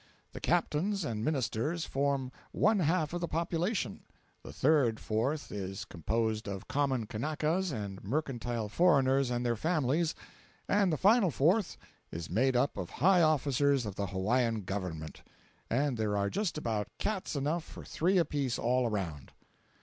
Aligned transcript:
The 0.33 0.39
captains 0.41 1.05
and 1.05 1.23
ministers 1.23 1.85
form 1.85 2.31
one 2.51 2.79
half 2.79 3.13
of 3.13 3.21
the 3.21 3.27
population; 3.27 3.99
the 4.41 4.51
third 4.51 4.99
fourth 4.99 5.51
is 5.51 5.85
composed 5.85 6.47
of 6.47 6.67
common 6.67 7.05
Kanakas 7.05 7.71
and 7.71 8.03
mercantile 8.03 8.67
foreigners 8.67 9.29
and 9.29 9.45
their 9.45 9.55
families, 9.55 10.15
and 10.67 10.91
the 10.91 10.97
final 10.97 11.29
fourth 11.29 11.77
is 12.09 12.31
made 12.31 12.55
up 12.55 12.77
of 12.77 12.89
high 12.89 13.21
officers 13.21 13.85
of 13.85 13.93
the 13.93 14.07
Hawaiian 14.07 14.61
Government. 14.63 15.21
And 15.69 15.97
there 15.97 16.17
are 16.17 16.31
just 16.31 16.57
about 16.57 16.87
cats 16.97 17.35
enough 17.35 17.63
for 17.63 17.85
three 17.85 18.17
apiece 18.17 18.57
all 18.57 18.87
around. 18.87 19.33